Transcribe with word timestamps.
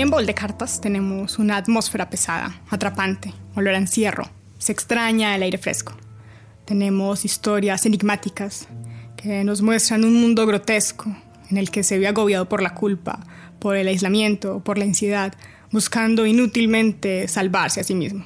En 0.00 0.10
Bol 0.10 0.26
de 0.26 0.34
Cartas 0.34 0.80
tenemos 0.80 1.40
una 1.40 1.56
atmósfera 1.56 2.08
pesada, 2.08 2.62
atrapante, 2.70 3.34
olor 3.56 3.74
a 3.74 3.78
encierro, 3.78 4.30
se 4.56 4.70
extraña 4.70 5.34
el 5.34 5.42
aire 5.42 5.58
fresco. 5.58 5.92
Tenemos 6.64 7.24
historias 7.24 7.84
enigmáticas 7.84 8.68
que 9.16 9.42
nos 9.42 9.60
muestran 9.60 10.04
un 10.04 10.14
mundo 10.20 10.46
grotesco 10.46 11.12
en 11.50 11.56
el 11.56 11.72
que 11.72 11.82
se 11.82 11.98
ve 11.98 12.06
agobiado 12.06 12.48
por 12.48 12.62
la 12.62 12.74
culpa, 12.74 13.26
por 13.58 13.74
el 13.74 13.88
aislamiento, 13.88 14.62
por 14.62 14.78
la 14.78 14.84
ansiedad, 14.84 15.34
buscando 15.72 16.26
inútilmente 16.26 17.26
salvarse 17.26 17.80
a 17.80 17.84
sí 17.84 17.96
mismo. 17.96 18.24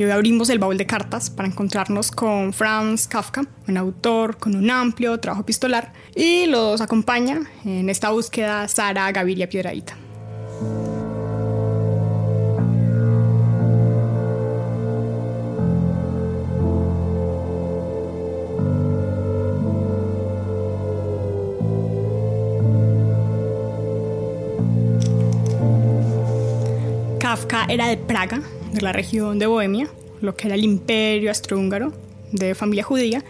Y 0.00 0.04
hoy 0.04 0.12
abrimos 0.12 0.48
el 0.48 0.58
baúl 0.58 0.78
de 0.78 0.86
cartas 0.86 1.28
para 1.28 1.46
encontrarnos 1.46 2.10
con 2.10 2.54
Franz 2.54 3.06
Kafka, 3.06 3.42
un 3.68 3.76
autor 3.76 4.38
con 4.38 4.56
un 4.56 4.70
amplio 4.70 5.20
trabajo 5.20 5.42
epistolar, 5.42 5.92
y 6.14 6.46
los 6.46 6.80
acompaña 6.80 7.40
en 7.66 7.90
esta 7.90 8.08
búsqueda 8.08 8.66
Sara 8.66 9.12
Gaviria 9.12 9.46
Piedradita. 9.46 9.98
Kafka 27.18 27.66
era 27.68 27.86
de 27.88 27.98
Praga, 27.98 28.40
de 28.72 28.80
la 28.80 28.92
región 28.92 29.38
de 29.38 29.46
Bohemia, 29.46 29.88
lo 30.20 30.36
que 30.36 30.48
era 30.48 30.54
el 30.54 30.64
imperio 30.64 31.30
austrohúngaro 31.30 31.92
de 32.32 32.54
familia 32.54 32.84
judía, 32.84 33.24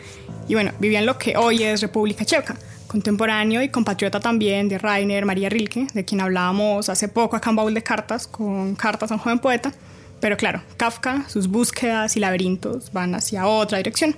y 0.48 0.55
bueno, 0.55 0.72
vivía 0.78 0.98
en 0.98 1.06
lo 1.06 1.16
que 1.19 1.36
hoy 1.36 1.62
es 1.62 1.80
República 1.80 2.24
Checa, 2.24 2.56
contemporáneo 2.86 3.62
y 3.62 3.68
compatriota 3.68 4.20
también 4.20 4.68
de 4.68 4.78
Rainer 4.78 5.24
María 5.24 5.48
Rilke, 5.48 5.86
de 5.94 6.05
quien 6.05 6.20
hablábamos 6.20 6.88
hace 6.88 7.08
poco 7.08 7.36
acá 7.36 7.50
en 7.50 7.56
Baúl 7.56 7.74
de 7.74 7.83
Cartas, 7.83 8.27
con 8.27 8.74
Cartas 8.74 9.11
a 9.11 9.14
un 9.14 9.20
joven 9.20 9.38
poeta, 9.38 9.72
pero 10.20 10.36
claro, 10.36 10.62
Kafka, 10.77 11.28
sus 11.28 11.48
búsquedas 11.48 12.16
y 12.16 12.20
laberintos 12.20 12.92
van 12.92 13.14
hacia 13.14 13.46
otra 13.46 13.78
dirección. 13.78 14.14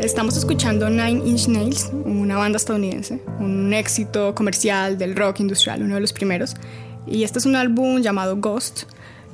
Estamos 0.00 0.36
escuchando 0.36 0.88
Nine 0.88 1.26
Inch 1.26 1.48
Nails, 1.48 1.90
una 1.92 2.36
banda 2.36 2.56
estadounidense, 2.56 3.20
un 3.40 3.74
éxito 3.74 4.32
comercial 4.32 4.96
del 4.96 5.16
rock 5.16 5.40
industrial, 5.40 5.82
uno 5.82 5.96
de 5.96 6.00
los 6.00 6.12
primeros. 6.12 6.54
Y 7.04 7.24
este 7.24 7.40
es 7.40 7.46
un 7.46 7.56
álbum 7.56 8.00
llamado 8.00 8.36
Ghost. 8.36 8.84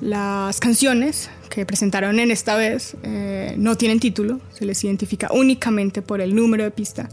Las 0.00 0.60
canciones 0.60 1.28
que 1.50 1.66
presentaron 1.66 2.18
en 2.18 2.30
esta 2.30 2.56
vez 2.56 2.96
eh, 3.02 3.54
no 3.58 3.76
tienen 3.76 4.00
título, 4.00 4.40
se 4.54 4.64
les 4.64 4.82
identifica 4.84 5.30
únicamente 5.32 6.00
por 6.00 6.22
el 6.22 6.34
número 6.34 6.64
de 6.64 6.70
pista 6.70 7.10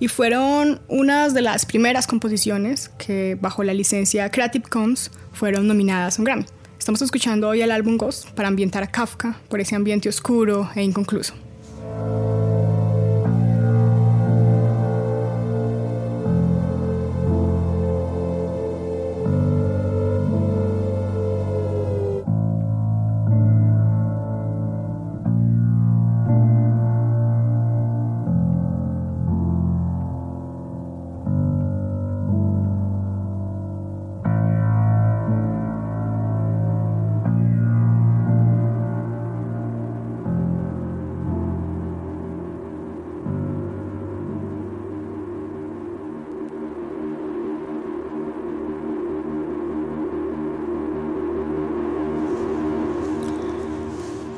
y 0.00 0.08
fueron 0.08 0.80
unas 0.88 1.34
de 1.34 1.42
las 1.42 1.66
primeras 1.66 2.06
composiciones 2.06 2.90
que 2.96 3.36
bajo 3.38 3.62
la 3.62 3.74
licencia 3.74 4.30
Creative 4.30 4.64
Commons 4.70 5.10
fueron 5.32 5.66
nominadas 5.68 6.18
a 6.18 6.22
un 6.22 6.24
Grammy. 6.24 6.46
Estamos 6.78 7.02
escuchando 7.02 7.48
hoy 7.48 7.60
el 7.60 7.72
álbum 7.72 7.98
Ghost 7.98 8.30
para 8.30 8.48
ambientar 8.48 8.82
a 8.82 8.90
Kafka 8.90 9.38
por 9.48 9.60
ese 9.60 9.76
ambiente 9.76 10.08
oscuro 10.08 10.70
e 10.74 10.82
inconcluso. 10.82 11.34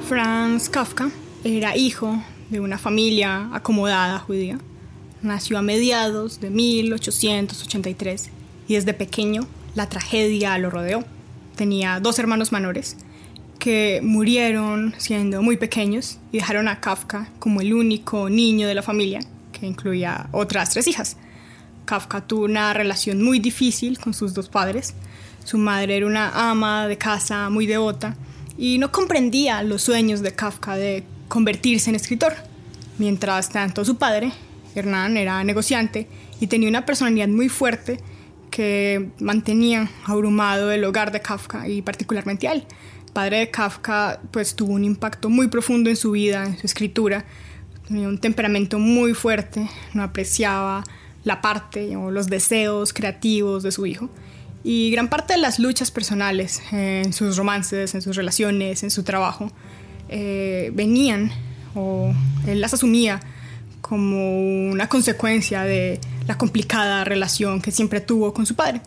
Franz 0.08 0.70
Kafka 0.70 1.10
era 1.44 1.76
hijo 1.76 2.22
de 2.48 2.60
una 2.60 2.78
familia 2.78 3.50
acomodada 3.52 4.18
judía. 4.18 4.58
Nació 5.20 5.58
a 5.58 5.62
mediados 5.62 6.40
de 6.40 6.48
1883 6.48 8.30
y 8.68 8.74
desde 8.74 8.94
pequeño 8.94 9.46
la 9.74 9.90
tragedia 9.90 10.56
lo 10.56 10.70
rodeó. 10.70 11.04
Tenía 11.56 12.00
dos 12.00 12.18
hermanos 12.18 12.52
menores 12.52 12.96
que 13.58 14.00
murieron 14.02 14.94
siendo 14.96 15.42
muy 15.42 15.58
pequeños 15.58 16.18
y 16.32 16.38
dejaron 16.38 16.68
a 16.68 16.80
Kafka 16.80 17.28
como 17.38 17.60
el 17.60 17.74
único 17.74 18.30
niño 18.30 18.66
de 18.66 18.74
la 18.74 18.82
familia, 18.82 19.20
que 19.52 19.66
incluía 19.66 20.30
otras 20.32 20.70
tres 20.70 20.88
hijas. 20.88 21.18
Kafka 21.84 22.22
tuvo 22.22 22.46
una 22.46 22.72
relación 22.72 23.22
muy 23.22 23.40
difícil 23.40 23.98
con 23.98 24.14
sus 24.14 24.32
dos 24.32 24.48
padres. 24.48 24.94
Su 25.44 25.58
madre 25.58 25.98
era 25.98 26.06
una 26.06 26.50
ama 26.50 26.88
de 26.88 26.96
casa 26.96 27.50
muy 27.50 27.66
devota 27.66 28.16
y 28.58 28.78
no 28.78 28.90
comprendía 28.90 29.62
los 29.62 29.82
sueños 29.82 30.20
de 30.20 30.34
Kafka 30.34 30.76
de 30.76 31.04
convertirse 31.28 31.90
en 31.90 31.96
escritor. 31.96 32.34
Mientras 32.98 33.50
tanto, 33.50 33.84
su 33.84 33.96
padre, 33.96 34.32
Hernán, 34.74 35.16
era 35.16 35.42
negociante 35.44 36.08
y 36.40 36.48
tenía 36.48 36.68
una 36.68 36.84
personalidad 36.84 37.28
muy 37.28 37.48
fuerte 37.48 38.00
que 38.50 39.10
mantenía 39.20 39.88
abrumado 40.04 40.72
el 40.72 40.84
hogar 40.84 41.12
de 41.12 41.20
Kafka 41.20 41.68
y 41.68 41.82
particularmente 41.82 42.48
él. 42.48 42.64
El 43.06 43.12
padre 43.12 43.38
de 43.38 43.50
Kafka 43.50 44.20
pues 44.32 44.56
tuvo 44.56 44.72
un 44.72 44.84
impacto 44.84 45.30
muy 45.30 45.46
profundo 45.46 45.88
en 45.88 45.96
su 45.96 46.10
vida, 46.10 46.44
en 46.44 46.58
su 46.58 46.66
escritura. 46.66 47.24
Tenía 47.86 48.08
un 48.08 48.18
temperamento 48.18 48.80
muy 48.80 49.14
fuerte, 49.14 49.68
no 49.94 50.02
apreciaba 50.02 50.82
la 51.22 51.40
parte 51.40 51.96
o 51.96 52.10
los 52.10 52.26
deseos 52.26 52.92
creativos 52.92 53.62
de 53.62 53.70
su 53.70 53.86
hijo. 53.86 54.10
Y 54.64 54.90
gran 54.90 55.08
parte 55.08 55.34
de 55.34 55.38
las 55.38 55.58
luchas 55.58 55.90
personales 55.90 56.60
en 56.72 57.12
sus 57.12 57.36
romances, 57.36 57.94
en 57.94 58.02
sus 58.02 58.16
relaciones, 58.16 58.82
en 58.82 58.90
su 58.90 59.02
trabajo, 59.02 59.50
eh, 60.08 60.70
venían 60.74 61.30
o 61.74 62.12
él 62.46 62.60
las 62.60 62.74
asumía 62.74 63.20
como 63.80 64.68
una 64.70 64.88
consecuencia 64.88 65.62
de 65.62 66.00
la 66.26 66.36
complicada 66.36 67.04
relación 67.04 67.60
que 67.60 67.70
siempre 67.70 68.00
tuvo 68.00 68.34
con 68.34 68.46
su 68.46 68.54
padre. 68.54 68.80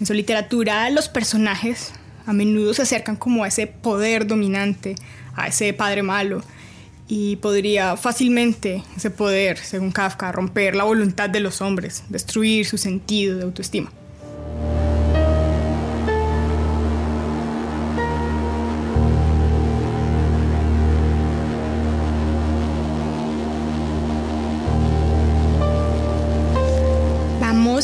En 0.00 0.06
su 0.06 0.14
literatura 0.14 0.88
los 0.90 1.08
personajes 1.08 1.92
a 2.26 2.32
menudo 2.32 2.74
se 2.74 2.82
acercan 2.82 3.16
como 3.16 3.44
a 3.44 3.48
ese 3.48 3.66
poder 3.66 4.26
dominante, 4.26 4.94
a 5.34 5.48
ese 5.48 5.72
padre 5.72 6.02
malo, 6.02 6.42
y 7.08 7.36
podría 7.36 7.96
fácilmente 7.96 8.84
ese 8.96 9.10
poder, 9.10 9.56
según 9.56 9.90
Kafka, 9.90 10.30
romper 10.30 10.76
la 10.76 10.84
voluntad 10.84 11.30
de 11.30 11.40
los 11.40 11.62
hombres, 11.62 12.04
destruir 12.10 12.66
su 12.66 12.76
sentido 12.76 13.38
de 13.38 13.44
autoestima. 13.44 13.90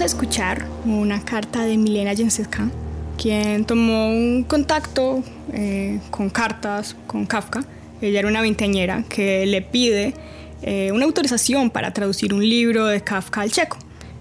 A 0.05 0.07
escuchar 0.07 0.67
una 0.85 1.25
carta 1.25 1.65
de 1.65 1.79
Milena 1.79 2.15
Jenseska, 2.15 2.69
quien 3.17 3.65
tomó 3.65 4.09
un 4.11 4.45
contacto 4.45 5.25
eh, 5.51 5.99
con 6.11 6.29
cartas 6.29 6.95
con 7.07 7.25
Kafka. 7.25 7.65
Ella 8.03 8.19
era 8.19 8.29
una 8.29 8.43
veinteañera 8.43 9.05
que 9.09 9.47
le 9.47 9.63
pide 9.63 10.13
eh, 10.61 10.93
una 10.93 11.07
autorización 11.07 11.71
para 11.71 11.95
traducir 11.95 12.35
un 12.35 12.47
libro 12.47 12.85
de 12.85 13.01
Kafka 13.01 13.41
al 13.41 13.51
checo. 13.51 13.79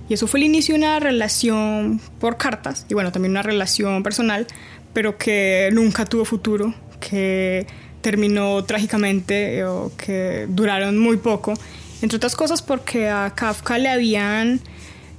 Y 0.08 0.14
eso 0.14 0.26
fue 0.26 0.40
el 0.40 0.46
inicio 0.46 0.74
de 0.74 0.80
una 0.80 1.02
relación 1.02 2.00
por 2.18 2.38
cartas, 2.38 2.86
y 2.88 2.94
bueno, 2.94 3.12
también 3.12 3.32
una 3.32 3.44
relación 3.44 4.04
personal, 4.04 4.48
pero 4.94 5.18
que 5.18 5.70
nunca 5.74 6.06
tuvo 6.06 6.24
futuro, 6.24 6.74
que 7.02 7.68
terminó 8.00 8.64
trágicamente 8.64 9.66
o 9.66 9.92
que 9.98 10.46
duraron 10.48 10.98
muy 10.98 11.18
poco, 11.18 11.56
entre 12.02 12.16
otras 12.16 12.38
cosas 12.38 12.62
porque 12.62 13.10
a 13.10 13.34
Kafka 13.36 13.78
le 13.78 13.90
habían 13.90 14.62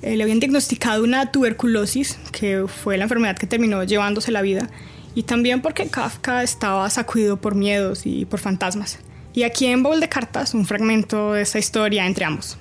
eh, 0.05 0.17
le 0.19 0.23
habían 0.23 0.39
diagnosticado 0.39 1.03
una 1.03 1.33
tuberculosis, 1.33 2.19
que 2.31 2.67
fue 2.69 2.99
la 2.99 3.05
enfermedad 3.05 3.39
que 3.39 3.47
terminó 3.47 3.83
llevándose 3.85 4.31
la 4.33 4.43
vida, 4.43 4.69
y 5.15 5.23
también 5.23 5.63
porque 5.63 5.89
Kafka 5.89 6.43
estaba 6.43 6.91
sacudido 6.91 7.41
por 7.41 7.55
miedos 7.55 8.03
y 8.05 8.27
por 8.27 8.39
fantasmas. 8.39 8.99
Y 9.33 9.45
aquí 9.45 9.65
en 9.65 9.83
Bowl 9.83 10.01
de 10.01 10.11
Cartas, 10.11 10.53
un 10.53 10.67
fragmento 10.67 11.33
de 11.33 11.43
esa 11.43 11.59
historia 11.59 12.07
entre 12.07 12.27
ambos. 12.27 12.59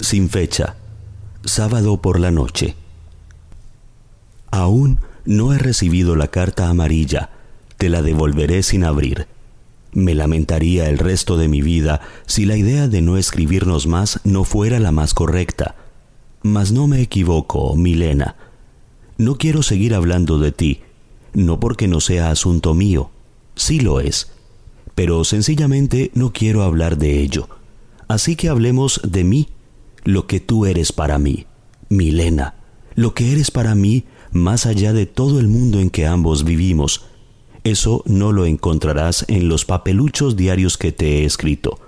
Sin 0.00 0.28
fecha. 0.28 0.76
Sábado 1.46 2.02
por 2.02 2.20
la 2.20 2.30
noche. 2.30 2.76
Aún 4.50 5.00
no 5.24 5.54
he 5.54 5.58
recibido 5.58 6.14
la 6.14 6.28
carta 6.28 6.68
amarilla. 6.68 7.30
Te 7.78 7.88
la 7.88 8.02
devolveré 8.02 8.62
sin 8.62 8.84
abrir. 8.84 9.26
Me 9.92 10.14
lamentaría 10.14 10.88
el 10.88 10.98
resto 10.98 11.36
de 11.36 11.48
mi 11.48 11.62
vida 11.62 12.00
si 12.26 12.44
la 12.44 12.56
idea 12.56 12.88
de 12.88 13.02
no 13.02 13.16
escribirnos 13.16 13.86
más 13.86 14.20
no 14.24 14.44
fuera 14.44 14.78
la 14.78 14.92
más 14.92 15.14
correcta. 15.14 15.74
Mas 16.42 16.72
no 16.72 16.86
me 16.86 17.00
equivoco, 17.00 17.74
Milena. 17.76 18.36
No 19.18 19.36
quiero 19.36 19.62
seguir 19.62 19.94
hablando 19.94 20.38
de 20.38 20.52
ti, 20.52 20.80
no 21.34 21.60
porque 21.60 21.88
no 21.88 22.00
sea 22.00 22.30
asunto 22.30 22.72
mío, 22.72 23.10
sí 23.54 23.80
lo 23.80 24.00
es, 24.00 24.32
pero 24.94 25.24
sencillamente 25.24 26.10
no 26.14 26.32
quiero 26.32 26.62
hablar 26.62 26.96
de 26.96 27.20
ello. 27.20 27.48
Así 28.08 28.34
que 28.36 28.48
hablemos 28.48 29.00
de 29.06 29.24
mí, 29.24 29.48
lo 30.04 30.26
que 30.26 30.40
tú 30.40 30.64
eres 30.66 30.92
para 30.92 31.18
mí, 31.18 31.46
Milena, 31.90 32.54
lo 32.94 33.12
que 33.12 33.32
eres 33.32 33.50
para 33.50 33.74
mí 33.74 34.04
más 34.32 34.66
allá 34.66 34.92
de 34.92 35.06
todo 35.06 35.38
el 35.38 35.48
mundo 35.48 35.80
en 35.80 35.90
que 35.90 36.06
ambos 36.06 36.44
vivimos, 36.44 37.04
eso 37.64 38.02
no 38.06 38.32
lo 38.32 38.46
encontrarás 38.46 39.24
en 39.28 39.48
los 39.48 39.64
papeluchos 39.64 40.36
diarios 40.36 40.78
que 40.78 40.92
te 40.92 41.18
he 41.18 41.24
escrito. 41.24 41.78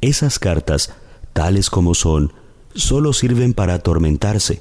Esas 0.00 0.38
cartas, 0.38 0.92
tales 1.32 1.70
como 1.70 1.94
son, 1.94 2.32
solo 2.74 3.12
sirven 3.12 3.54
para 3.54 3.74
atormentarse, 3.74 4.60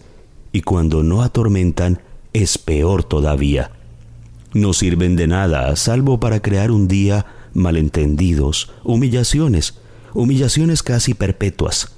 y 0.52 0.62
cuando 0.62 1.04
no 1.04 1.22
atormentan, 1.22 2.02
es 2.34 2.58
peor 2.58 3.04
todavía. 3.04 3.72
No 4.54 4.74
sirven 4.74 5.16
de 5.16 5.28
nada, 5.28 5.76
salvo 5.76 6.20
para 6.20 6.42
crear 6.42 6.72
un 6.72 6.88
día 6.88 7.26
malentendidos, 7.54 8.72
humillaciones, 8.84 9.76
humillaciones 10.14 10.84
casi 10.84 11.14
perpetuas. 11.14 11.92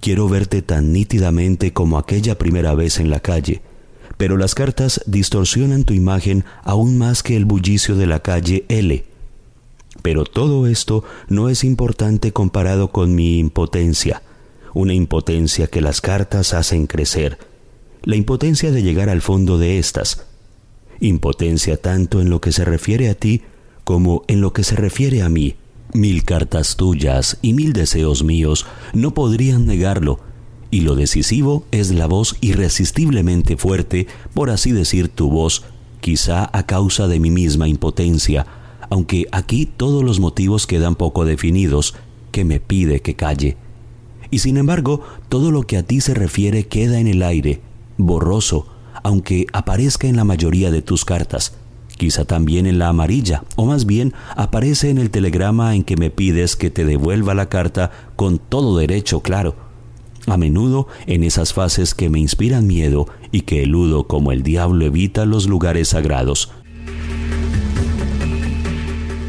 Quiero 0.00 0.28
verte 0.28 0.62
tan 0.62 0.92
nítidamente 0.92 1.72
como 1.72 1.98
aquella 1.98 2.36
primera 2.36 2.74
vez 2.74 2.98
en 2.98 3.08
la 3.08 3.20
calle, 3.20 3.62
pero 4.16 4.36
las 4.36 4.54
cartas 4.54 5.00
distorsionan 5.06 5.84
tu 5.84 5.92
imagen 5.94 6.44
aún 6.62 6.98
más 6.98 7.22
que 7.22 7.36
el 7.36 7.44
bullicio 7.44 7.96
de 7.96 8.06
la 8.06 8.20
calle 8.20 8.64
L. 8.68 9.04
Pero 10.02 10.24
todo 10.24 10.66
esto 10.66 11.04
no 11.28 11.48
es 11.48 11.64
importante 11.64 12.32
comparado 12.32 12.90
con 12.90 13.14
mi 13.14 13.38
impotencia, 13.38 14.22
una 14.74 14.94
impotencia 14.94 15.66
que 15.66 15.80
las 15.80 16.00
cartas 16.00 16.52
hacen 16.52 16.86
crecer, 16.86 17.38
la 18.02 18.16
impotencia 18.16 18.70
de 18.70 18.82
llegar 18.82 19.08
al 19.08 19.22
fondo 19.22 19.56
de 19.56 19.78
estas, 19.78 20.26
impotencia 21.00 21.76
tanto 21.76 22.20
en 22.20 22.30
lo 22.30 22.40
que 22.40 22.52
se 22.52 22.64
refiere 22.64 23.08
a 23.08 23.14
ti 23.14 23.42
como 23.84 24.24
en 24.28 24.40
lo 24.40 24.52
que 24.52 24.64
se 24.64 24.76
refiere 24.76 25.22
a 25.22 25.28
mí. 25.28 25.56
Mil 25.92 26.24
cartas 26.24 26.76
tuyas 26.76 27.38
y 27.40 27.52
mil 27.52 27.72
deseos 27.72 28.24
míos 28.24 28.66
no 28.94 29.14
podrían 29.14 29.66
negarlo, 29.66 30.18
y 30.74 30.80
lo 30.80 30.96
decisivo 30.96 31.62
es 31.70 31.92
la 31.92 32.08
voz 32.08 32.34
irresistiblemente 32.40 33.56
fuerte, 33.56 34.08
por 34.34 34.50
así 34.50 34.72
decir 34.72 35.08
tu 35.08 35.30
voz, 35.30 35.62
quizá 36.00 36.50
a 36.52 36.66
causa 36.66 37.06
de 37.06 37.20
mi 37.20 37.30
misma 37.30 37.68
impotencia, 37.68 38.44
aunque 38.90 39.28
aquí 39.30 39.66
todos 39.66 40.02
los 40.02 40.18
motivos 40.18 40.66
quedan 40.66 40.96
poco 40.96 41.24
definidos, 41.24 41.94
que 42.32 42.44
me 42.44 42.58
pide 42.58 43.02
que 43.02 43.14
calle. 43.14 43.56
Y 44.32 44.40
sin 44.40 44.56
embargo, 44.56 45.00
todo 45.28 45.52
lo 45.52 45.62
que 45.62 45.76
a 45.76 45.84
ti 45.84 46.00
se 46.00 46.12
refiere 46.12 46.66
queda 46.66 46.98
en 46.98 47.06
el 47.06 47.22
aire, 47.22 47.60
borroso, 47.96 48.66
aunque 49.04 49.46
aparezca 49.52 50.08
en 50.08 50.16
la 50.16 50.24
mayoría 50.24 50.72
de 50.72 50.82
tus 50.82 51.04
cartas, 51.04 51.54
quizá 51.96 52.24
también 52.24 52.66
en 52.66 52.80
la 52.80 52.88
amarilla, 52.88 53.44
o 53.54 53.64
más 53.64 53.86
bien 53.86 54.12
aparece 54.34 54.90
en 54.90 54.98
el 54.98 55.10
telegrama 55.10 55.76
en 55.76 55.84
que 55.84 55.96
me 55.96 56.10
pides 56.10 56.56
que 56.56 56.70
te 56.70 56.84
devuelva 56.84 57.32
la 57.34 57.48
carta 57.48 57.92
con 58.16 58.40
todo 58.40 58.76
derecho, 58.76 59.20
claro, 59.20 59.63
a 60.26 60.36
menudo 60.36 60.88
en 61.06 61.22
esas 61.22 61.52
fases 61.52 61.94
que 61.94 62.08
me 62.08 62.18
inspiran 62.18 62.66
miedo 62.66 63.06
y 63.30 63.42
que 63.42 63.62
eludo 63.62 64.06
como 64.06 64.32
el 64.32 64.42
diablo 64.42 64.84
evita 64.86 65.24
los 65.24 65.46
lugares 65.46 65.88
sagrados. 65.88 66.50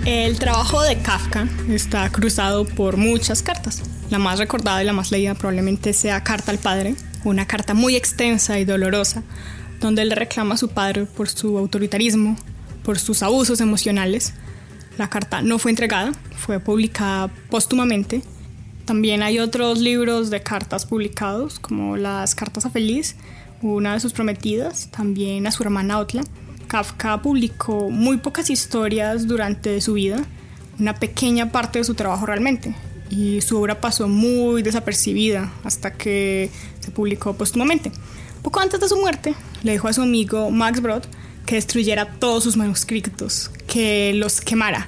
El 0.06 0.38
trabajo 0.38 0.81
de 0.83 0.97
Kafka 0.97 1.47
está 1.69 2.09
cruzado 2.09 2.65
por 2.65 2.97
muchas 2.97 3.42
cartas. 3.42 3.81
La 4.12 4.19
más 4.19 4.38
recordada 4.38 4.83
y 4.83 4.86
la 4.86 4.94
más 4.94 5.12
leída 5.12 5.33
probablemente 5.33 5.94
sea 5.94 6.24
Carta 6.24 6.51
al 6.51 6.59
Padre, 6.59 6.95
una 7.24 7.47
carta 7.47 7.74
muy 7.74 7.95
extensa 7.95 8.59
y 8.59 8.65
dolorosa, 8.65 9.24
donde 9.80 10.03
él 10.03 10.12
reclama 10.12 10.56
a 10.56 10.57
su 10.57 10.69
padre 10.69 11.06
por 11.06 11.27
su 11.27 11.57
autoritarismo, 11.57 12.38
por 12.83 13.00
sus 13.00 13.24
abusos 13.24 13.62
emocionales. 13.62 14.33
La 15.00 15.09
carta 15.09 15.42
no 15.42 15.57
fue 15.57 15.71
entregada, 15.71 16.12
fue 16.38 16.59
publicada 16.59 17.30
póstumamente 17.50 18.21
también 18.86 19.24
hay 19.24 19.40
otros 19.40 19.80
libros 19.80 20.30
de 20.30 20.42
cartas 20.42 20.86
publicados, 20.86 21.60
como 21.60 21.98
las 21.98 22.36
Cartas 22.36 22.66
a 22.66 22.70
Feliz, 22.70 23.16
una 23.62 23.94
de 23.94 24.00
sus 24.00 24.14
prometidas, 24.14 24.90
también 24.92 25.48
a 25.48 25.52
su 25.52 25.64
hermana 25.64 26.00
Otla. 26.00 26.24
Kafka 26.68 27.22
publicó 27.22 27.90
muy 27.90 28.18
pocas 28.18 28.50
historias 28.50 29.28
durante 29.28 29.82
su 29.82 29.94
vida, 29.94 30.24
una 30.80 30.96
pequeña 30.96 31.52
parte 31.52 31.80
de 31.80 31.86
su 31.86 31.96
trabajo 31.96 32.28
realmente, 32.28 32.76
y 33.10 33.42
su 33.42 33.58
obra 33.60 33.82
pasó 33.82 34.08
muy 34.08 34.62
desapercibida 34.62 35.52
hasta 35.64 35.94
que 35.94 36.52
se 36.80 36.92
publicó 36.92 37.34
póstumamente. 37.36 37.92
Poco 38.44 38.60
antes 38.60 38.80
de 38.80 38.88
su 38.88 38.98
muerte, 38.98 39.34
le 39.64 39.72
dijo 39.72 39.88
a 39.88 39.94
su 39.94 40.04
amigo 40.04 40.52
Max 40.52 40.80
Brod 40.81 41.04
que 41.48 41.56
destruyera 41.56 42.14
todos 42.20 42.44
sus 42.44 42.56
manuscritos, 42.58 43.50
que 43.68 44.14
los 44.14 44.42
quemara. 44.42 44.88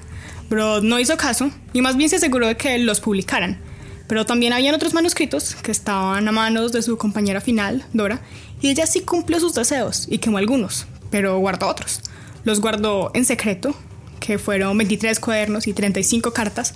Brod 0.49 0.83
no 0.83 0.99
hizo 0.99 1.17
caso 1.17 1.49
y 1.73 1.81
más 1.81 1.97
bien 1.97 2.09
se 2.09 2.17
aseguró 2.17 2.47
de 2.47 2.57
que 2.57 2.77
los 2.77 2.99
publicaran. 2.99 3.59
Pero 4.07 4.25
también 4.25 4.53
habían 4.53 4.75
otros 4.75 4.93
manuscritos 4.93 5.55
que 5.55 5.71
estaban 5.71 6.27
a 6.27 6.31
manos 6.31 6.71
de 6.71 6.81
su 6.81 6.97
compañera 6.97 7.41
final, 7.41 7.85
Dora, 7.93 8.21
y 8.61 8.69
ella 8.69 8.87
sí 8.87 9.01
cumplió 9.01 9.39
sus 9.39 9.53
deseos 9.53 10.07
y 10.09 10.19
quemó 10.19 10.37
algunos, 10.37 10.87
pero 11.11 11.37
guardó 11.39 11.67
otros. 11.67 12.01
Los 12.43 12.61
guardó 12.61 13.11
en 13.13 13.25
secreto, 13.25 13.75
que 14.19 14.37
fueron 14.37 14.77
23 14.77 15.19
cuadernos 15.19 15.67
y 15.67 15.73
35 15.73 16.31
cartas, 16.31 16.73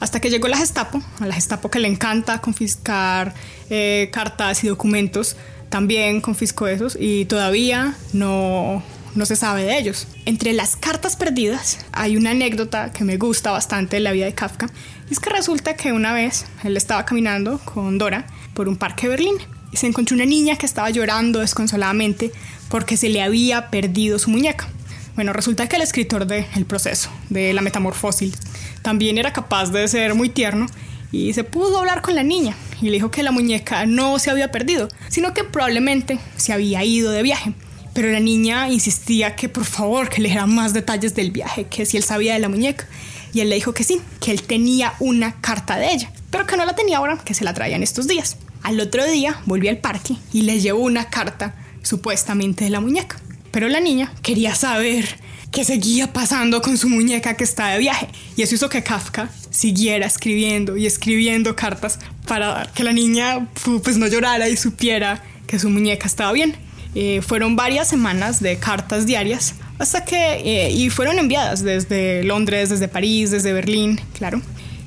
hasta 0.00 0.20
que 0.20 0.30
llegó 0.30 0.48
la 0.48 0.58
Gestapo, 0.58 1.02
a 1.20 1.26
la 1.26 1.34
Gestapo 1.34 1.70
que 1.70 1.78
le 1.78 1.88
encanta 1.88 2.40
confiscar 2.40 3.34
eh, 3.70 4.10
cartas 4.12 4.62
y 4.64 4.68
documentos, 4.68 5.36
también 5.70 6.20
confiscó 6.20 6.66
esos 6.68 6.96
y 7.00 7.24
todavía 7.24 7.96
no, 8.12 8.82
no 9.14 9.26
se 9.26 9.36
sabe 9.36 9.64
de 9.64 9.78
ellos. 9.78 10.06
Entre 10.24 10.52
las 10.52 10.76
cartas 10.76 11.16
perdidas 11.16 11.78
hay 11.92 12.16
una 12.16 12.30
anécdota 12.30 12.92
que 12.92 13.04
me 13.04 13.16
gusta 13.16 13.50
bastante 13.50 13.96
de 13.96 14.00
la 14.00 14.12
vida 14.12 14.26
de 14.26 14.34
Kafka. 14.34 14.70
es 15.10 15.20
que 15.20 15.30
resulta 15.30 15.76
que 15.76 15.92
una 15.92 16.12
vez 16.12 16.46
él 16.64 16.76
estaba 16.76 17.04
caminando 17.04 17.60
con 17.64 17.98
Dora 17.98 18.26
por 18.54 18.68
un 18.68 18.76
parque 18.76 19.06
de 19.06 19.10
Berlín 19.10 19.36
y 19.72 19.76
se 19.76 19.86
encontró 19.86 20.14
una 20.14 20.24
niña 20.24 20.56
que 20.56 20.66
estaba 20.66 20.90
llorando 20.90 21.40
desconsoladamente 21.40 22.32
porque 22.68 22.96
se 22.96 23.08
le 23.08 23.22
había 23.22 23.70
perdido 23.70 24.18
su 24.18 24.30
muñeca. 24.30 24.68
Bueno, 25.14 25.32
resulta 25.32 25.68
que 25.68 25.76
el 25.76 25.82
escritor 25.82 26.26
de 26.26 26.46
El 26.56 26.64
proceso, 26.64 27.08
de 27.30 27.52
la 27.52 27.62
metamorfosis, 27.62 28.34
también 28.82 29.16
era 29.16 29.32
capaz 29.32 29.70
de 29.70 29.86
ser 29.86 30.14
muy 30.14 30.28
tierno 30.28 30.66
y 31.12 31.32
se 31.34 31.44
pudo 31.44 31.78
hablar 31.78 32.02
con 32.02 32.16
la 32.16 32.24
niña 32.24 32.56
y 32.82 32.86
le 32.86 32.92
dijo 32.92 33.12
que 33.12 33.22
la 33.22 33.30
muñeca 33.30 33.86
no 33.86 34.18
se 34.18 34.30
había 34.30 34.50
perdido, 34.50 34.88
sino 35.08 35.32
que 35.32 35.44
probablemente 35.44 36.18
se 36.36 36.52
había 36.52 36.82
ido 36.82 37.12
de 37.12 37.22
viaje 37.22 37.54
pero 37.94 38.10
la 38.10 38.20
niña 38.20 38.68
insistía 38.68 39.36
que 39.36 39.48
por 39.48 39.64
favor 39.64 40.08
que 40.10 40.20
le 40.20 40.28
diera 40.28 40.46
más 40.46 40.74
detalles 40.74 41.14
del 41.14 41.30
viaje, 41.30 41.66
que 41.68 41.86
si 41.86 41.96
él 41.96 42.02
sabía 42.02 42.34
de 42.34 42.40
la 42.40 42.48
muñeca. 42.48 42.86
Y 43.32 43.40
él 43.40 43.48
le 43.48 43.54
dijo 43.54 43.72
que 43.72 43.84
sí, 43.84 44.00
que 44.20 44.32
él 44.32 44.42
tenía 44.42 44.94
una 45.00 45.40
carta 45.40 45.76
de 45.76 45.92
ella, 45.92 46.12
pero 46.30 46.46
que 46.46 46.56
no 46.56 46.66
la 46.66 46.74
tenía 46.74 46.98
ahora, 46.98 47.18
que 47.24 47.34
se 47.34 47.44
la 47.44 47.54
traían 47.54 47.82
estos 47.82 48.06
días. 48.06 48.36
Al 48.62 48.80
otro 48.80 49.04
día 49.06 49.40
volvió 49.46 49.70
al 49.70 49.78
parque 49.78 50.16
y 50.32 50.42
le 50.42 50.60
llevó 50.60 50.80
una 50.80 51.08
carta 51.08 51.54
supuestamente 51.82 52.64
de 52.64 52.70
la 52.70 52.80
muñeca. 52.80 53.16
Pero 53.50 53.68
la 53.68 53.80
niña 53.80 54.12
quería 54.22 54.54
saber 54.54 55.18
qué 55.52 55.64
seguía 55.64 56.12
pasando 56.12 56.62
con 56.62 56.76
su 56.76 56.88
muñeca 56.88 57.34
que 57.34 57.44
está 57.44 57.68
de 57.68 57.78
viaje. 57.78 58.08
Y 58.36 58.42
eso 58.42 58.56
hizo 58.56 58.68
que 58.68 58.82
Kafka 58.82 59.30
siguiera 59.50 60.06
escribiendo 60.06 60.76
y 60.76 60.86
escribiendo 60.86 61.54
cartas 61.54 62.00
para 62.26 62.70
que 62.74 62.82
la 62.82 62.92
niña 62.92 63.48
pues 63.84 63.96
no 63.96 64.08
llorara 64.08 64.48
y 64.48 64.56
supiera 64.56 65.22
que 65.46 65.58
su 65.60 65.70
muñeca 65.70 66.06
estaba 66.06 66.32
bien. 66.32 66.56
Eh, 66.94 67.22
fueron 67.22 67.56
varias 67.56 67.88
semanas 67.88 68.40
de 68.40 68.56
cartas 68.58 69.06
diarias 69.06 69.54
hasta 69.78 70.04
que, 70.04 70.16
eh, 70.16 70.70
y 70.70 70.90
fueron 70.90 71.18
enviadas 71.18 71.62
desde 71.62 72.22
Londres, 72.22 72.70
desde 72.70 72.86
París, 72.86 73.30
desde 73.30 73.52
Berlín, 73.52 74.00
claro. 74.16 74.40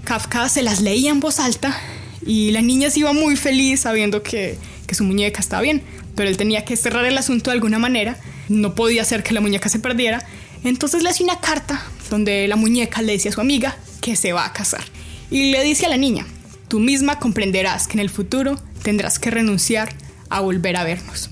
Kafka 0.05 0.47
se 0.47 0.63
las 0.63 0.79
leía 0.79 1.11
en 1.11 1.19
voz 1.19 1.39
alta 1.39 1.77
y 2.25 2.51
la 2.51 2.61
niña 2.61 2.89
se 2.89 2.99
iba 2.99 3.11
muy 3.11 3.35
feliz 3.35 3.81
sabiendo 3.81 4.23
que, 4.23 4.57
que 4.85 4.95
su 4.95 5.03
muñeca 5.03 5.41
estaba 5.41 5.61
bien, 5.61 5.83
pero 6.15 6.29
él 6.29 6.37
tenía 6.37 6.63
que 6.63 6.77
cerrar 6.77 7.03
el 7.03 7.17
asunto 7.17 7.49
de 7.49 7.55
alguna 7.55 7.77
manera, 7.77 8.17
no 8.47 8.73
podía 8.73 9.01
hacer 9.01 9.21
que 9.23 9.33
la 9.33 9.41
muñeca 9.41 9.67
se 9.67 9.79
perdiera, 9.79 10.25
entonces 10.63 11.03
le 11.03 11.09
hacía 11.09 11.25
una 11.25 11.41
carta 11.41 11.83
donde 12.09 12.47
la 12.47 12.55
muñeca 12.55 13.01
le 13.01 13.11
decía 13.11 13.31
a 13.31 13.33
su 13.33 13.41
amiga 13.41 13.77
que 13.99 14.15
se 14.15 14.31
va 14.31 14.45
a 14.45 14.53
casar 14.53 14.81
y 15.29 15.51
le 15.51 15.61
dice 15.63 15.85
a 15.85 15.89
la 15.89 15.97
niña, 15.97 16.25
tú 16.69 16.79
misma 16.79 17.19
comprenderás 17.19 17.87
que 17.87 17.93
en 17.93 17.99
el 17.99 18.09
futuro 18.09 18.57
tendrás 18.83 19.19
que 19.19 19.29
renunciar 19.29 19.93
a 20.29 20.39
volver 20.39 20.77
a 20.77 20.83
vernos. 20.83 21.29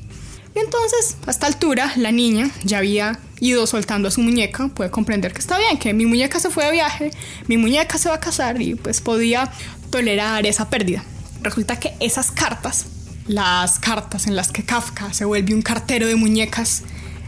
Entonces, 0.56 1.18
a 1.28 1.32
esta 1.32 1.48
altura, 1.48 1.92
la 1.98 2.12
niña 2.14 2.50
ya 2.64 2.78
había 2.78 3.20
ido 3.42 3.68
soltando 3.68 4.08
a 4.08 4.12
su 4.12 4.22
muñeca, 4.22 4.70
puede 4.70 4.90
comprender 4.90 5.34
que 5.34 5.40
está 5.40 5.58
bien, 5.58 5.78
que 5.78 5.94
mi 5.94 6.06
muñeca 6.06 6.40
se 6.40 6.50
fue 6.50 6.66
de 6.66 6.72
viaje, 6.72 7.12
mi 7.48 7.58
muñeca 7.58 7.98
se 7.98 8.08
va 8.08 8.16
a 8.16 8.20
casar 8.22 8.62
y 8.62 8.76
pues 8.76 9.02
podía 9.02 9.52
tolerar 9.90 10.46
esa 10.46 10.70
pérdida. 10.70 11.04
Resulta 11.42 11.78
que 11.78 11.94
esas 12.00 12.32
cartas, 12.32 12.86
las 13.28 13.80
cartas 13.80 14.28
en 14.28 14.38
las 14.38 14.52
que 14.52 14.64
Kafka 14.64 15.14
se 15.14 15.26
vuelve 15.26 15.54
un 15.54 15.62
cartero 15.62 16.08
de 16.08 16.16
muñecas, 16.16 16.84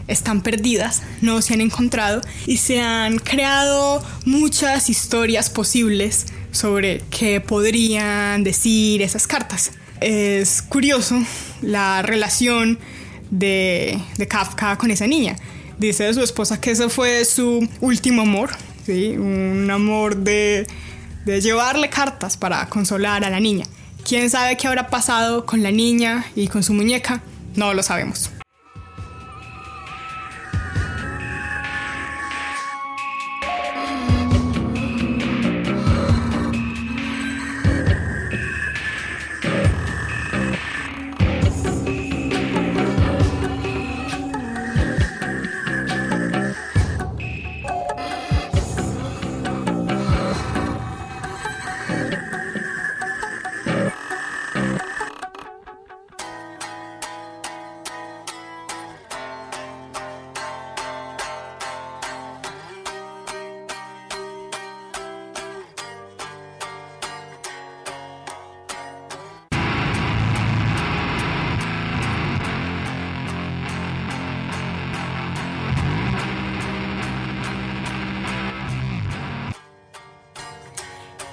están 0.06 0.40
perdidas, 0.40 1.02
no 1.20 1.42
se 1.42 1.52
han 1.52 1.60
encontrado 1.60 2.22
y 2.46 2.56
se 2.56 2.80
han 2.80 3.18
creado 3.18 4.02
muchas 4.24 4.88
historias 4.88 5.50
posibles 5.50 6.24
sobre 6.50 7.02
qué 7.10 7.42
podrían 7.42 8.42
decir 8.42 9.02
esas 9.02 9.26
cartas. 9.26 9.72
Es 10.00 10.62
curioso 10.62 11.22
la 11.60 12.00
relación 12.00 12.78
de, 13.30 14.00
Kafka 14.28 14.76
con 14.76 14.90
esa 14.90 15.06
niña. 15.06 15.36
Dice 15.78 16.04
de 16.04 16.14
su 16.14 16.22
esposa 16.22 16.60
que 16.60 16.72
ese 16.72 16.88
fue 16.88 17.24
su 17.24 17.68
último 17.80 18.22
amor, 18.22 18.50
¿sí? 18.84 19.16
un 19.16 19.70
amor 19.70 20.16
de, 20.16 20.66
de 21.24 21.40
llevarle 21.40 21.88
cartas 21.88 22.36
para 22.36 22.66
consolar 22.68 23.24
a 23.24 23.30
la 23.30 23.40
niña. 23.40 23.64
¿Quién 24.06 24.30
sabe 24.30 24.56
qué 24.56 24.66
habrá 24.66 24.88
pasado 24.88 25.46
con 25.46 25.62
la 25.62 25.70
niña 25.70 26.24
y 26.34 26.48
con 26.48 26.62
su 26.62 26.72
muñeca? 26.72 27.20
No 27.54 27.74
lo 27.74 27.82
sabemos. 27.82 28.30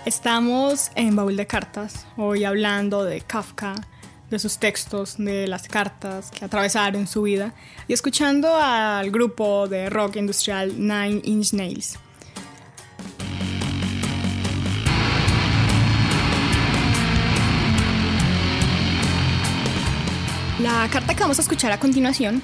Estamos 0.05 0.91
en 0.93 1.15
Baúl 1.15 1.35
de 1.35 1.47
Cartas, 1.47 2.05
hoy 2.15 2.43
hablando 2.43 3.03
de 3.03 3.21
Kafka, 3.21 3.74
de 4.29 4.38
sus 4.38 4.59
textos, 4.59 5.15
de 5.17 5.47
las 5.47 5.67
cartas 5.67 6.29
que 6.29 6.45
atravesaron 6.45 7.07
su 7.07 7.24
vida 7.24 7.55
y 7.88 7.93
escuchando 7.93 8.55
al 8.55 9.09
grupo 9.09 9.67
de 9.67 9.89
rock 9.89 10.17
industrial 10.17 10.77
Nine 10.77 11.21
Inch 11.24 11.53
Nails. 11.53 11.97
La 20.62 20.88
carta 20.91 21.15
que 21.15 21.21
vamos 21.21 21.39
a 21.39 21.41
escuchar 21.41 21.71
a 21.71 21.79
continuación 21.79 22.43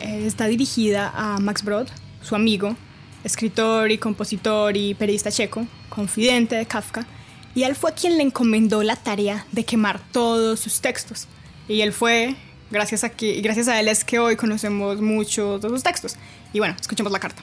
eh, 0.00 0.26
está 0.26 0.48
dirigida 0.48 1.12
a 1.14 1.38
Max 1.38 1.62
Brod, 1.62 1.86
su 2.20 2.34
amigo, 2.34 2.74
escritor 3.22 3.92
y 3.92 3.98
compositor 3.98 4.76
y 4.76 4.94
periodista 4.94 5.30
checo, 5.30 5.68
confidente 5.96 6.54
de 6.54 6.66
Kafka, 6.66 7.06
y 7.54 7.62
él 7.62 7.74
fue 7.74 7.94
quien 7.94 8.18
le 8.18 8.22
encomendó 8.22 8.82
la 8.82 8.96
tarea 8.96 9.46
de 9.50 9.64
quemar 9.64 9.98
todos 10.12 10.60
sus 10.60 10.82
textos. 10.82 11.26
Y 11.68 11.80
él 11.80 11.94
fue, 11.94 12.36
gracias 12.70 13.02
a, 13.02 13.08
que, 13.08 13.40
gracias 13.40 13.66
a 13.68 13.80
él 13.80 13.88
es 13.88 14.04
que 14.04 14.18
hoy 14.18 14.36
conocemos 14.36 15.00
muchos 15.00 15.62
de 15.62 15.70
sus 15.70 15.82
textos. 15.82 16.16
Y 16.52 16.58
bueno, 16.58 16.76
escuchemos 16.78 17.10
la 17.10 17.18
carta. 17.18 17.42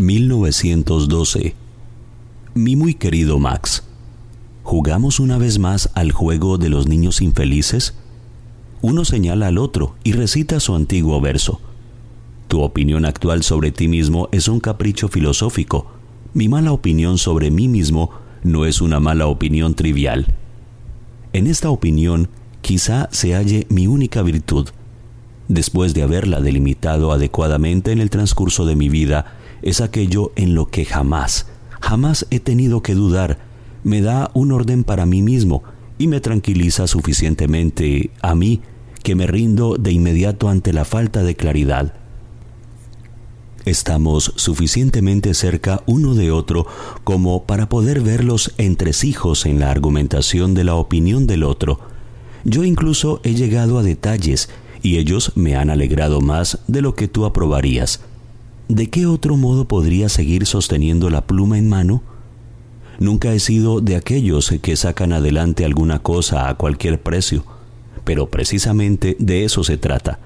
...1912... 0.00 1.54
Mi 2.54 2.76
muy 2.76 2.94
querido 2.94 3.38
Max... 3.38 3.84
¿Jugamos 4.64 5.20
una 5.20 5.38
vez 5.38 5.58
más 5.58 5.90
al 5.94 6.10
juego 6.10 6.58
de 6.58 6.70
los 6.70 6.88
niños 6.88 7.20
infelices? 7.20 7.94
uno 8.84 9.06
señala 9.06 9.46
al 9.46 9.56
otro 9.56 9.94
y 10.04 10.12
recita 10.12 10.60
su 10.60 10.74
antiguo 10.74 11.18
verso. 11.18 11.58
Tu 12.54 12.62
opinión 12.62 13.04
actual 13.04 13.42
sobre 13.42 13.72
ti 13.72 13.88
mismo 13.88 14.28
es 14.30 14.46
un 14.46 14.60
capricho 14.60 15.08
filosófico. 15.08 15.88
Mi 16.34 16.48
mala 16.48 16.70
opinión 16.70 17.18
sobre 17.18 17.50
mí 17.50 17.66
mismo 17.66 18.10
no 18.44 18.64
es 18.64 18.80
una 18.80 19.00
mala 19.00 19.26
opinión 19.26 19.74
trivial. 19.74 20.32
En 21.32 21.48
esta 21.48 21.68
opinión 21.70 22.28
quizá 22.60 23.08
se 23.10 23.34
halle 23.34 23.66
mi 23.70 23.88
única 23.88 24.22
virtud. 24.22 24.68
Después 25.48 25.94
de 25.94 26.04
haberla 26.04 26.40
delimitado 26.40 27.10
adecuadamente 27.10 27.90
en 27.90 27.98
el 27.98 28.08
transcurso 28.08 28.64
de 28.66 28.76
mi 28.76 28.88
vida, 28.88 29.34
es 29.60 29.80
aquello 29.80 30.30
en 30.36 30.54
lo 30.54 30.66
que 30.66 30.84
jamás, 30.84 31.48
jamás 31.80 32.24
he 32.30 32.38
tenido 32.38 32.84
que 32.84 32.94
dudar. 32.94 33.38
Me 33.82 34.00
da 34.00 34.30
un 34.32 34.52
orden 34.52 34.84
para 34.84 35.06
mí 35.06 35.22
mismo 35.22 35.64
y 35.98 36.06
me 36.06 36.20
tranquiliza 36.20 36.86
suficientemente 36.86 38.12
a 38.22 38.36
mí 38.36 38.60
que 39.02 39.16
me 39.16 39.26
rindo 39.26 39.74
de 39.76 39.90
inmediato 39.90 40.48
ante 40.48 40.72
la 40.72 40.84
falta 40.84 41.24
de 41.24 41.34
claridad. 41.34 42.03
Estamos 43.64 44.32
suficientemente 44.36 45.32
cerca 45.34 45.82
uno 45.86 46.14
de 46.14 46.30
otro 46.30 46.66
como 47.02 47.44
para 47.44 47.68
poder 47.68 48.00
ver 48.00 48.24
los 48.24 48.52
entresijos 48.58 49.46
en 49.46 49.60
la 49.60 49.70
argumentación 49.70 50.54
de 50.54 50.64
la 50.64 50.74
opinión 50.74 51.26
del 51.26 51.44
otro. 51.44 51.80
Yo 52.44 52.64
incluso 52.64 53.20
he 53.24 53.34
llegado 53.34 53.78
a 53.78 53.82
detalles 53.82 54.50
y 54.82 54.98
ellos 54.98 55.32
me 55.34 55.56
han 55.56 55.70
alegrado 55.70 56.20
más 56.20 56.58
de 56.66 56.82
lo 56.82 56.94
que 56.94 57.08
tú 57.08 57.24
aprobarías. 57.24 58.00
¿De 58.68 58.90
qué 58.90 59.06
otro 59.06 59.36
modo 59.36 59.66
podría 59.66 60.08
seguir 60.08 60.46
sosteniendo 60.46 61.08
la 61.08 61.26
pluma 61.26 61.58
en 61.58 61.68
mano? 61.68 62.02
Nunca 62.98 63.32
he 63.32 63.40
sido 63.40 63.80
de 63.80 63.96
aquellos 63.96 64.52
que 64.62 64.76
sacan 64.76 65.12
adelante 65.12 65.64
alguna 65.64 66.00
cosa 66.00 66.48
a 66.48 66.54
cualquier 66.56 67.02
precio 67.02 67.44
pero 68.04 68.28
precisamente 68.28 69.16
de 69.18 69.44
eso 69.44 69.64
se 69.64 69.78
trata. 69.78 70.18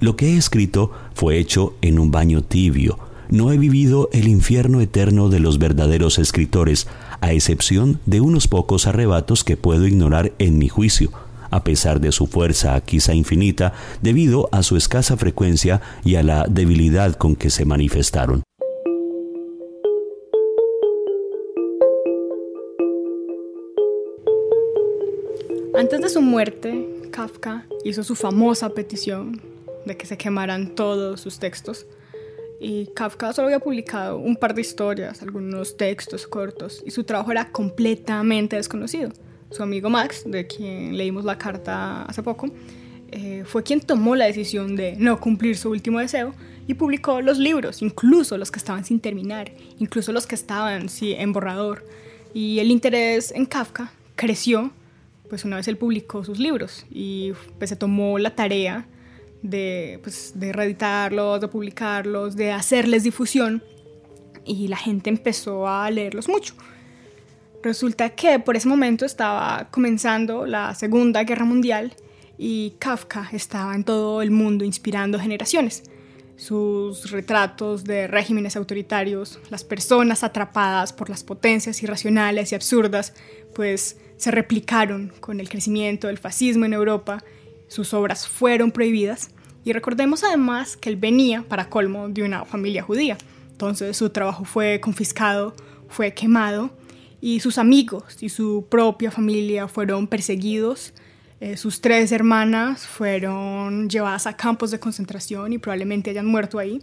Lo 0.00 0.16
que 0.16 0.34
he 0.34 0.36
escrito 0.36 0.90
fue 1.14 1.38
hecho 1.38 1.74
en 1.80 1.98
un 1.98 2.10
baño 2.10 2.42
tibio. 2.42 2.98
No 3.30 3.52
he 3.52 3.58
vivido 3.58 4.08
el 4.12 4.28
infierno 4.28 4.80
eterno 4.80 5.28
de 5.28 5.40
los 5.40 5.58
verdaderos 5.58 6.18
escritores, 6.18 6.86
a 7.20 7.32
excepción 7.32 8.00
de 8.06 8.20
unos 8.20 8.48
pocos 8.48 8.86
arrebatos 8.86 9.44
que 9.44 9.56
puedo 9.56 9.86
ignorar 9.86 10.32
en 10.38 10.58
mi 10.58 10.68
juicio, 10.68 11.10
a 11.50 11.64
pesar 11.64 12.00
de 12.00 12.12
su 12.12 12.26
fuerza 12.26 12.80
quizá 12.80 13.14
infinita, 13.14 13.72
debido 14.02 14.48
a 14.52 14.62
su 14.62 14.76
escasa 14.76 15.16
frecuencia 15.16 15.80
y 16.04 16.16
a 16.16 16.22
la 16.22 16.46
debilidad 16.48 17.14
con 17.14 17.36
que 17.36 17.50
se 17.50 17.64
manifestaron. 17.64 18.42
Antes 25.76 26.00
de 26.00 26.08
su 26.08 26.20
muerte, 26.20 26.88
Kafka 27.10 27.66
hizo 27.84 28.04
su 28.04 28.14
famosa 28.14 28.70
petición 28.70 29.53
de 29.84 29.96
que 29.96 30.06
se 30.06 30.16
quemaran 30.16 30.74
todos 30.74 31.20
sus 31.20 31.38
textos. 31.38 31.86
Y 32.60 32.86
Kafka 32.94 33.32
solo 33.32 33.48
había 33.48 33.60
publicado 33.60 34.18
un 34.18 34.36
par 34.36 34.54
de 34.54 34.60
historias, 34.60 35.22
algunos 35.22 35.76
textos 35.76 36.26
cortos, 36.26 36.82
y 36.86 36.90
su 36.90 37.04
trabajo 37.04 37.32
era 37.32 37.50
completamente 37.50 38.56
desconocido. 38.56 39.10
Su 39.50 39.62
amigo 39.62 39.90
Max, 39.90 40.22
de 40.26 40.46
quien 40.46 40.96
leímos 40.96 41.24
la 41.24 41.36
carta 41.36 42.02
hace 42.04 42.22
poco, 42.22 42.48
eh, 43.10 43.44
fue 43.44 43.62
quien 43.62 43.80
tomó 43.80 44.16
la 44.16 44.24
decisión 44.24 44.76
de 44.76 44.96
no 44.96 45.20
cumplir 45.20 45.56
su 45.56 45.70
último 45.70 46.00
deseo 46.00 46.34
y 46.66 46.74
publicó 46.74 47.20
los 47.20 47.38
libros, 47.38 47.82
incluso 47.82 48.38
los 48.38 48.50
que 48.50 48.58
estaban 48.58 48.84
sin 48.84 48.98
terminar, 48.98 49.52
incluso 49.78 50.12
los 50.12 50.26
que 50.26 50.34
estaban 50.34 50.88
sí, 50.88 51.12
en 51.12 51.32
borrador. 51.32 51.84
Y 52.32 52.58
el 52.58 52.70
interés 52.70 53.30
en 53.32 53.46
Kafka 53.46 53.92
creció 54.16 54.72
pues 55.28 55.44
una 55.44 55.56
vez 55.56 55.68
él 55.68 55.76
publicó 55.76 56.24
sus 56.24 56.38
libros 56.38 56.86
y 56.90 57.32
pues 57.58 57.70
se 57.70 57.76
tomó 57.76 58.18
la 58.18 58.34
tarea 58.34 58.86
de, 59.44 60.00
pues, 60.02 60.32
de 60.34 60.52
reeditarlos, 60.52 61.40
de 61.40 61.48
publicarlos, 61.48 62.34
de 62.34 62.50
hacerles 62.50 63.04
difusión 63.04 63.62
y 64.44 64.68
la 64.68 64.78
gente 64.78 65.10
empezó 65.10 65.68
a 65.68 65.88
leerlos 65.90 66.28
mucho. 66.28 66.54
Resulta 67.62 68.10
que 68.10 68.38
por 68.40 68.56
ese 68.56 68.68
momento 68.68 69.04
estaba 69.04 69.68
comenzando 69.70 70.46
la 70.46 70.74
Segunda 70.74 71.22
Guerra 71.24 71.44
Mundial 71.44 71.94
y 72.38 72.74
Kafka 72.78 73.28
estaba 73.32 73.74
en 73.74 73.84
todo 73.84 74.22
el 74.22 74.30
mundo 74.30 74.64
inspirando 74.64 75.18
generaciones. 75.18 75.82
Sus 76.36 77.10
retratos 77.10 77.84
de 77.84 78.06
regímenes 78.06 78.56
autoritarios, 78.56 79.38
las 79.50 79.62
personas 79.62 80.24
atrapadas 80.24 80.92
por 80.92 81.10
las 81.10 81.22
potencias 81.22 81.82
irracionales 81.82 82.50
y 82.50 82.54
absurdas, 82.54 83.14
pues 83.54 83.98
se 84.16 84.30
replicaron 84.30 85.12
con 85.20 85.38
el 85.38 85.48
crecimiento 85.48 86.06
del 86.06 86.18
fascismo 86.18 86.64
en 86.64 86.72
Europa, 86.72 87.22
sus 87.68 87.94
obras 87.94 88.26
fueron 88.26 88.72
prohibidas 88.72 89.30
y 89.64 89.72
recordemos 89.72 90.22
además 90.24 90.76
que 90.76 90.90
él 90.90 90.96
venía, 90.96 91.42
para 91.42 91.68
colmo, 91.68 92.08
de 92.08 92.22
una 92.22 92.44
familia 92.44 92.82
judía. 92.82 93.16
Entonces 93.50 93.96
su 93.96 94.10
trabajo 94.10 94.44
fue 94.44 94.80
confiscado, 94.80 95.54
fue 95.88 96.12
quemado 96.12 96.70
y 97.20 97.40
sus 97.40 97.56
amigos 97.56 98.22
y 98.22 98.28
su 98.28 98.66
propia 98.68 99.10
familia 99.10 99.68
fueron 99.68 100.06
perseguidos. 100.06 100.92
Eh, 101.40 101.56
sus 101.56 101.80
tres 101.80 102.12
hermanas 102.12 102.86
fueron 102.86 103.88
llevadas 103.88 104.26
a 104.26 104.36
campos 104.36 104.70
de 104.70 104.78
concentración 104.78 105.52
y 105.52 105.58
probablemente 105.58 106.10
hayan 106.10 106.26
muerto 106.26 106.58
ahí. 106.58 106.82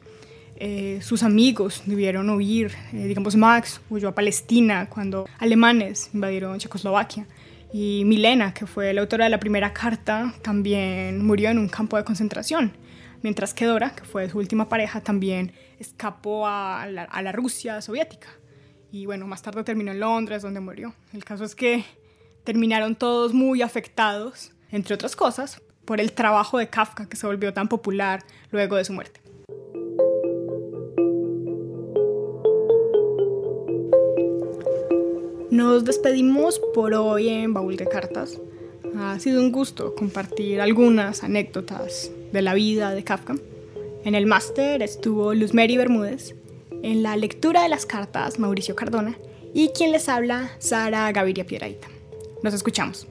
Eh, 0.56 1.00
sus 1.02 1.24
amigos 1.24 1.84
debieron 1.86 2.30
huir. 2.30 2.72
Eh, 2.94 3.08
digamos, 3.08 3.36
Max 3.36 3.82
huyó 3.90 4.10
a 4.10 4.16
Palestina 4.16 4.88
cuando 4.90 5.28
alemanes 5.40 6.10
invadieron 6.14 6.58
Checoslovaquia. 6.60 7.26
Y 7.74 8.04
Milena, 8.06 8.54
que 8.54 8.68
fue 8.68 8.94
la 8.94 9.02
autora 9.02 9.26
de 9.26 9.32
la 9.32 9.40
primera 9.40 9.74
carta, 9.74 10.34
también 10.42 11.26
murió 11.26 11.50
en 11.50 11.58
un 11.58 11.70
campo 11.70 11.98
de 11.98 12.04
concentración. 12.04 12.74
Mientras 13.22 13.54
que 13.54 13.66
Dora, 13.66 13.92
que 13.96 14.04
fue 14.04 14.30
su 14.30 14.40
última 14.40 14.68
pareja, 14.68 15.02
también 15.02 15.54
escapó 15.80 16.48
a 16.48 16.88
la, 16.88 17.32
Rusia 17.32 17.82
soviética. 17.82 18.28
Y 18.92 19.06
bueno, 19.06 19.26
más 19.28 19.42
tarde 19.42 19.64
terminó 19.64 19.92
en 19.92 20.00
Londres, 20.00 20.42
donde 20.42 20.60
murió. 20.60 20.94
El 21.14 21.24
caso 21.24 21.46
es 21.46 21.56
que 21.56 21.86
terminaron 22.44 22.96
todos 22.96 23.34
muy 23.34 23.62
afectados, 23.62 24.52
entre 24.72 24.96
otras 24.96 25.16
cosas, 25.16 25.62
por 25.86 26.02
el 26.02 26.12
trabajo 26.12 26.58
de 26.58 26.70
Kafka 26.70 27.08
que 27.08 27.16
se 27.16 27.28
volvió 27.28 27.54
tan 27.54 27.68
popular 27.68 28.24
luego 28.52 28.76
de 28.76 28.86
su 28.86 28.94
muerte. 28.94 29.22
Nos 35.52 35.84
despedimos 35.84 36.62
por 36.74 36.94
hoy 36.94 37.28
en 37.28 37.54
Baúl 37.54 37.76
de 37.76 37.86
Cartas. 37.86 38.40
Ha 38.98 39.20
sido 39.20 39.42
un 39.42 39.52
gusto 39.52 39.96
compartir 39.96 40.62
algunas 40.62 41.26
anécdotas 41.26 42.10
de 42.32 42.42
la 42.42 42.54
vida 42.54 42.94
de 42.94 43.04
Kafka. 43.04 43.36
En 44.06 44.16
el 44.16 44.28
máster 44.28 44.82
estuvo 44.82 45.34
Luz 45.34 45.54
Mary 45.54 45.76
Bermúdez, 45.76 46.36
en 46.84 47.04
la 47.04 47.18
lectura 47.18 47.64
de 47.64 47.70
las 47.70 47.86
cartas 47.86 48.40
Mauricio 48.40 48.78
Cardona 48.78 49.18
y 49.54 49.68
quien 49.76 49.92
les 49.92 50.08
habla 50.08 50.52
Sara 50.60 51.12
Gaviria 51.12 51.46
Piedraíta. 51.46 51.90
Nos 52.42 52.54
escuchamos. 52.54 53.11